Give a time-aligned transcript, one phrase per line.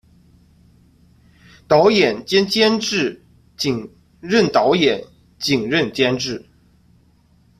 [1.67, 3.23] 导演兼监制
[3.55, 3.87] 仅
[4.19, 5.05] 任导演
[5.37, 6.47] 仅任监制